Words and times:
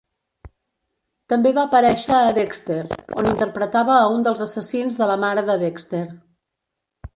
També 1.33 1.51
va 1.57 1.65
aparèixer 1.69 2.15
a 2.21 2.31
"Dexter", 2.37 2.79
on 3.23 3.29
interpretava 3.33 3.99
a 3.99 4.09
un 4.17 4.27
dels 4.29 4.43
assassins 4.49 5.01
de 5.03 5.11
la 5.15 5.21
mare 5.27 5.47
de 5.53 5.61
Dexter. 5.67 6.05